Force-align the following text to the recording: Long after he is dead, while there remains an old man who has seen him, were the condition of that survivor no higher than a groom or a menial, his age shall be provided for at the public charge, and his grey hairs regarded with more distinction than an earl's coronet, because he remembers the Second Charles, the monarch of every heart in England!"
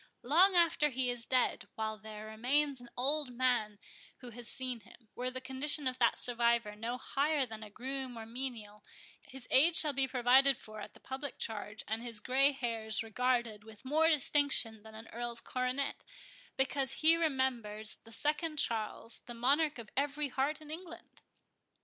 Long 0.23 0.55
after 0.55 0.89
he 0.89 1.11
is 1.11 1.25
dead, 1.25 1.67
while 1.75 1.95
there 1.95 2.25
remains 2.25 2.81
an 2.81 2.89
old 2.97 3.29
man 3.31 3.77
who 4.17 4.31
has 4.31 4.47
seen 4.47 4.79
him, 4.79 5.09
were 5.13 5.29
the 5.29 5.39
condition 5.39 5.85
of 5.87 5.99
that 5.99 6.17
survivor 6.17 6.75
no 6.75 6.97
higher 6.97 7.45
than 7.45 7.61
a 7.61 7.69
groom 7.69 8.17
or 8.17 8.23
a 8.23 8.25
menial, 8.25 8.83
his 9.21 9.47
age 9.51 9.77
shall 9.77 9.93
be 9.93 10.07
provided 10.07 10.57
for 10.57 10.81
at 10.81 10.95
the 10.95 10.99
public 10.99 11.37
charge, 11.37 11.83
and 11.87 12.01
his 12.01 12.19
grey 12.19 12.51
hairs 12.51 13.03
regarded 13.03 13.63
with 13.63 13.85
more 13.85 14.07
distinction 14.07 14.81
than 14.81 14.95
an 14.95 15.07
earl's 15.09 15.39
coronet, 15.39 16.03
because 16.57 16.93
he 17.01 17.15
remembers 17.15 17.97
the 17.97 18.11
Second 18.11 18.57
Charles, 18.57 19.19
the 19.27 19.35
monarch 19.35 19.77
of 19.77 19.91
every 19.95 20.29
heart 20.29 20.61
in 20.61 20.71
England!" 20.71 21.21